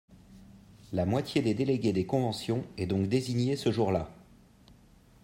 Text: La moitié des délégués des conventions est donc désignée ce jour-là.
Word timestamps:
La 0.93 1.05
moitié 1.05 1.43
des 1.43 1.53
délégués 1.53 1.93
des 1.93 2.07
conventions 2.07 2.65
est 2.79 2.87
donc 2.87 3.07
désignée 3.07 3.55
ce 3.55 3.71
jour-là. 3.71 4.09